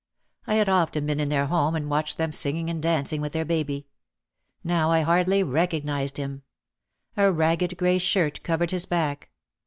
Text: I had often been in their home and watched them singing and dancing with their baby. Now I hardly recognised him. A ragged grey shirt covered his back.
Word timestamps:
I 0.47 0.55
had 0.55 0.67
often 0.67 1.05
been 1.05 1.19
in 1.19 1.29
their 1.29 1.45
home 1.45 1.75
and 1.75 1.87
watched 1.87 2.17
them 2.17 2.31
singing 2.31 2.71
and 2.71 2.81
dancing 2.81 3.21
with 3.21 3.33
their 3.33 3.45
baby. 3.45 3.85
Now 4.63 4.89
I 4.89 5.01
hardly 5.01 5.43
recognised 5.43 6.17
him. 6.17 6.41
A 7.15 7.31
ragged 7.31 7.77
grey 7.77 7.99
shirt 7.99 8.41
covered 8.41 8.71
his 8.71 8.87
back. 8.87 9.29